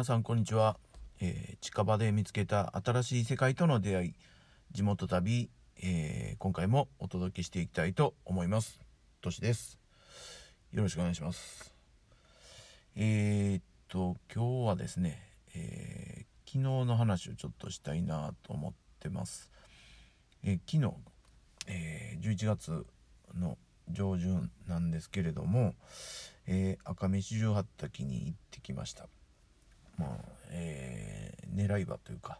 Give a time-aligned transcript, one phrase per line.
[0.00, 0.78] 皆さんこんにちは、
[1.20, 4.14] えー近場で見つけた新しい世界との出会い
[4.72, 8.80] 地元旅、えー今回もお届けしていきたいと思います。
[9.20, 9.78] としです。
[10.72, 11.74] よろしくお願いします。
[12.96, 15.20] えーっと今日はですね、
[15.54, 19.50] えー昨日の話をちょっとしたいなと思ってます、
[20.42, 20.94] えー昨日、
[21.66, 22.86] えー11月
[23.38, 23.58] の
[23.90, 25.74] 上旬なんですけれども、
[26.46, 29.10] えー赤目四十八滝に行ってきました。
[30.00, 30.18] まあ
[30.50, 32.38] えー狙い場というか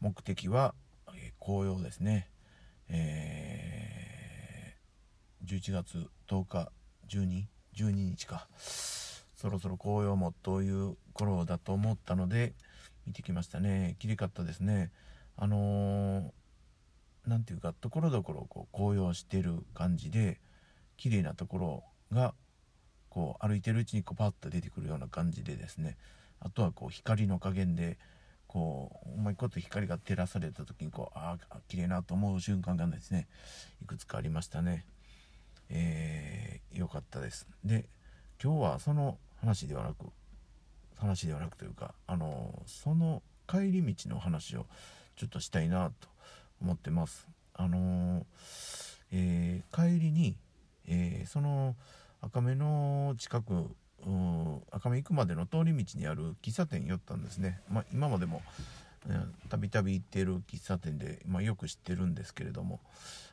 [0.00, 0.74] 目的は、
[1.14, 2.28] えー紅葉ですね、
[2.88, 6.70] えー11月10日
[7.08, 8.48] 1212日か。
[9.34, 12.54] そろそろ紅葉もという頃だと思ったので
[13.06, 13.96] 見てきましたね。
[14.00, 14.90] 綺麗かったですね。
[15.36, 16.30] あのー
[17.44, 20.40] ていうかところどころこう紅葉してる感じで
[20.96, 22.34] 綺麗なところが
[23.10, 25.96] こう歩いてるうちにこうパッと出てくるような感じでですね。
[26.40, 27.98] あとはこう光の加減で
[28.46, 33.26] こううまいこと光が照らされた時にこうああ綺麗なと思う瞬間がですね
[33.82, 34.84] いくつかありましたね。
[35.70, 37.46] えー、よかったです。
[37.64, 37.84] で
[38.42, 40.06] 今日はその話ではなく
[40.96, 44.66] 話ではなくというかあのその帰り道の話を
[45.16, 46.08] ちょっとしたいなと
[46.62, 47.28] 思ってます。
[47.54, 48.24] あの
[49.10, 50.36] えー帰りに、
[50.86, 51.76] えーその
[52.20, 53.68] 赤目の近く
[54.70, 58.42] 赤目行くまでの通り道にある喫茶店寄ったんですね、まあ、今までも
[59.48, 62.80] たびたび行っている喫茶店で、まあ、よく知ってるんですけれども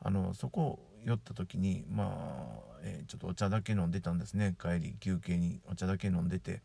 [0.00, 4.54] あのそこを寄った時にまあ、えーちょっとお茶だけ飲んでたんですね。
[4.60, 6.62] 帰り休憩にお茶だけ飲んでて。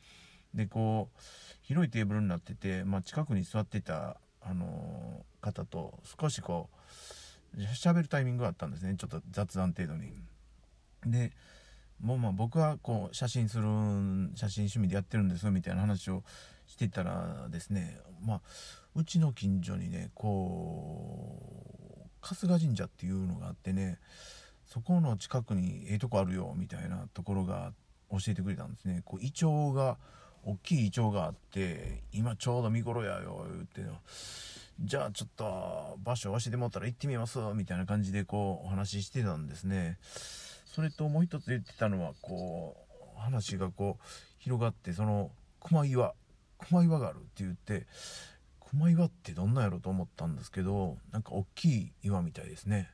[0.53, 1.19] でこう
[1.63, 6.69] 広いテーブルになってて、まあ、近くに座ってた、あのー方と少しこ
[7.57, 8.95] う喋るタイミングがあったんですね。
[8.97, 10.13] ちょっと雑談程度に。
[11.05, 11.31] で
[12.01, 13.63] もうまあ僕はこう写真する
[14.35, 16.23] 写真趣味でやってるんですみたいな話を
[16.67, 18.41] してたらですねまあ
[18.95, 21.37] うちの近所にねこ
[22.05, 23.99] う春日神社っていうのがあってね
[24.65, 27.73] そこの近くにええとこあるよみたいなところが
[28.11, 29.01] 教えてくれたんですね。
[29.05, 29.97] こうイチョウが
[30.45, 33.81] 大きいイチョウがあって今ちょうど見頃やよ言って
[34.81, 39.97] じゃあちょっと場所教えてもったら行ってみますみたいな感じでこうお話ししてたんですね。
[40.73, 42.75] それともう一つ言ってたのはこ
[43.15, 44.05] う話がこう
[44.39, 46.13] 広がってその熊岩
[46.57, 47.85] 熊岩があるって言って
[48.71, 52.89] 熊岩ってどんなやろと思ったんですけどなんか大きい岩みたいですね。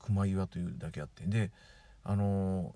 [0.00, 1.24] 熊岩というだけあって。
[1.24, 1.50] で
[2.04, 2.74] あの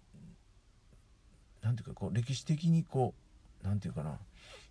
[1.61, 3.13] なんていうかこう歴史的にこ
[3.63, 4.19] うなんていうかな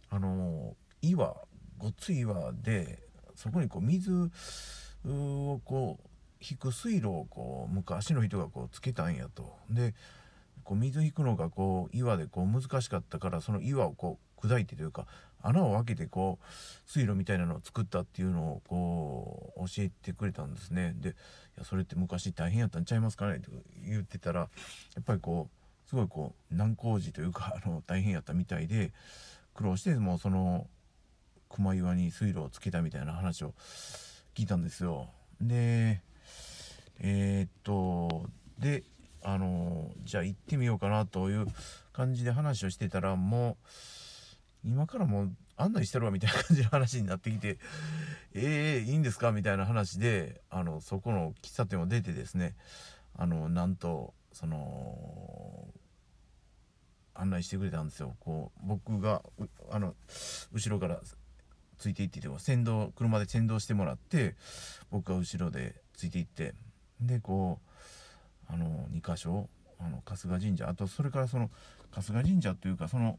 [0.10, 1.36] あの岩
[1.78, 3.04] ごっつい岩で
[3.36, 4.32] そこにこう水
[5.06, 6.15] をこう
[6.50, 9.58] 引く水路をこう昔の人がこうつけたんやと。
[9.70, 9.94] で
[10.64, 15.06] こう水引くのがこう岩でこう難しかったからその岩をこう砕いてというか
[15.42, 20.94] 穴を開けてこう水路みたいなのを作ったっていうのをこう教えてくれたんですね。
[20.98, 21.14] でい
[21.58, 23.38] やそれって昔大変やったんちゃいますかね？
[23.38, 23.50] って
[23.88, 24.48] 言ってたらや
[25.02, 25.50] っぱりこ
[25.86, 28.92] うすごいこう難工事というか あの大変やったみたいで
[29.54, 30.68] 苦労してもうその
[31.50, 33.54] 熊岩に水路をつけたみたいな話を
[34.34, 35.10] 聞いたんですよ。
[35.40, 36.02] で
[37.00, 38.30] えーっと
[38.60, 38.84] で
[39.24, 41.48] あのじゃあ行ってみようかなという
[41.94, 43.58] 感じで話をしてたらも
[44.64, 47.58] う今からもう案内してるわみたいな感じの話になってきて
[48.34, 52.56] えー、いいんですかみたいな話であのそこの喫茶店を出てですね
[53.18, 55.68] あのなんとその
[57.14, 58.16] 案内してくれたんですよ。
[58.20, 59.22] こう僕が
[59.72, 59.96] あの
[60.52, 61.00] 後ろから
[61.78, 64.36] ついていってても先導車で先導してもらって
[64.92, 66.54] 僕が後ろでついていって
[67.02, 67.60] でこ
[68.50, 70.70] うあの2箇所あの春日神社。
[70.70, 71.50] あとそれからその
[71.92, 73.18] 春日神社というかその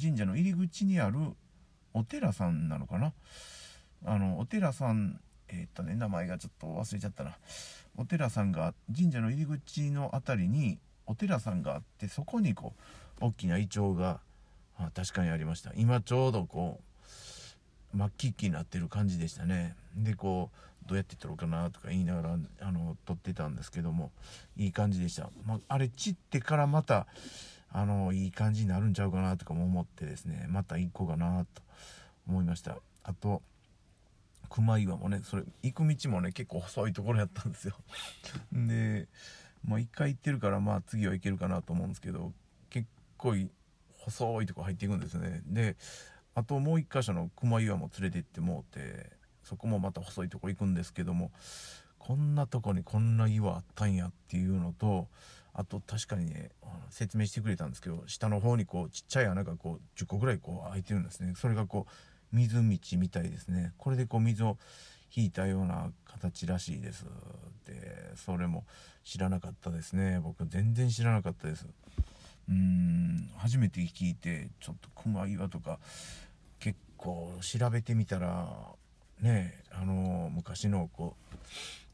[0.00, 1.18] 神社の入り口にある
[1.94, 3.12] お寺さんなのかな？
[4.06, 7.36] あのお寺さんえーっとね名前がちょっと忘れちゃったな。
[7.96, 12.74] お寺さんが神社の入り口の辺りにお寺さんがあってそこにこ
[13.20, 14.20] う大きなイチョウが
[14.94, 15.72] 確かにありました。
[15.74, 16.78] 今ちょうどこ
[17.94, 19.74] う真っ黄々になってる感じでしたね。
[19.96, 24.10] でこうどうやって撮ろうかなとか言いながらあの撮ってたんですけども
[24.56, 27.06] いい感じでした、まあ、あれ散ってからまた
[27.70, 31.62] あのいい感じになるんちゃうかなとかも思ってですねまた行こうかなと
[32.26, 32.78] 思いました。
[33.04, 33.42] あと
[34.48, 37.74] 熊岩もねそれ行く道もね結構細いところやったんですよ。
[38.52, 39.06] で
[39.66, 42.32] まあ一回行ってるからまあ次は行けるかなと思うんですけど
[42.70, 42.86] 結
[43.18, 43.34] 構
[43.98, 45.42] 細いとこ入っていくんですよね。
[45.46, 45.76] で
[46.38, 49.10] あともう一箇所の熊岩も連れて行ってもうて
[49.42, 51.32] そこもまた細いとこ行くんですけども
[51.98, 55.08] こんなとこにこんな岩あったんやっていうのと
[55.52, 56.50] あと確かにね
[56.90, 61.34] 説明してくれたんですけど下の方にこうちっちゃい穴がこう10個ぐらいこう開いてるんですね。
[61.36, 61.86] それがこ
[62.32, 63.72] う水道みたいですね。
[63.76, 64.58] これでこう水を
[65.16, 67.04] 引いたような形らしいです。
[67.66, 68.64] でそれも
[69.02, 70.20] 知らなかったですね。
[70.22, 71.66] 僕全然知らなかったです。
[72.48, 75.78] うーん初めて聞いてちょっと熊岩とか
[76.98, 78.48] 結構調べてみたら
[79.20, 81.36] ねあの昔のこう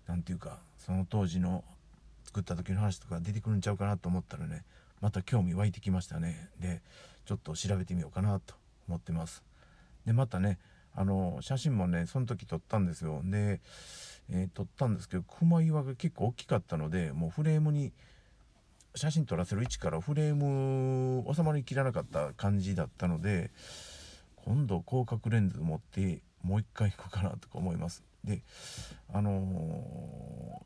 [0.08, 1.62] 何て言うかその当時の
[2.24, 4.62] 作った時の話とか出てくるんちゃうかなと思ったらね
[5.02, 6.48] また興味湧いてきましたね。
[6.58, 6.80] で
[7.26, 8.54] ちょっと調べてみようかなと
[8.88, 9.42] 思ってます。
[10.06, 10.58] でまたね
[10.94, 13.20] あの写真もねその時撮ったんですよ。
[13.24, 13.60] で、
[14.30, 17.92] えー、撮ったんですけど熊岩が結構大きかったのでもうフレームに
[18.94, 23.50] 写真撮らせる位置からフレーム収まりきらなかった感じだったので
[24.44, 28.04] 今度広角レンズ持ってもう一回行こうかなとか思います。
[28.24, 28.42] で
[29.12, 30.62] あの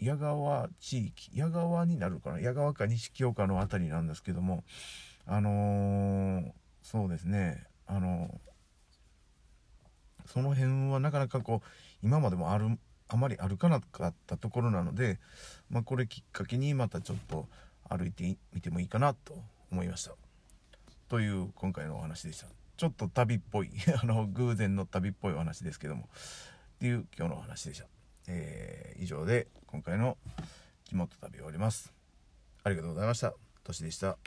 [0.00, 2.40] ー、矢川地域矢川になるかな？
[2.40, 4.64] 矢川か錦岡の辺りなんですけども
[5.26, 6.52] あのー、
[6.82, 7.66] そうですね。
[7.86, 8.54] あのー
[10.26, 11.68] その辺はなかなかこう
[12.02, 12.78] 今までもある
[13.08, 15.20] あまり歩かなかったところなので、
[15.68, 17.46] まあ、これきっかけにまたちょっと
[17.90, 19.36] 歩いてみてもいいかなと
[19.70, 20.12] 思いました。
[21.14, 22.48] という今回のお話でした。
[22.76, 23.70] ちょっと旅っぽい。
[24.02, 26.08] あの偶然の旅っぽいお話ですけども。
[26.74, 27.86] っていう今日のお話でした、
[28.26, 30.18] えー、以上で今回の
[30.82, 31.94] 肝と旅を終わります。
[32.64, 33.32] ありがとうございました。
[33.62, 34.18] としでした。